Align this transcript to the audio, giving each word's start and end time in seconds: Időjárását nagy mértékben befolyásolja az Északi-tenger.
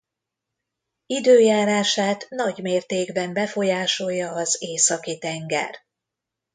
Időjárását 1.05 2.29
nagy 2.29 2.57
mértékben 2.57 3.33
befolyásolja 3.33 4.31
az 4.31 4.57
Északi-tenger. 4.59 5.75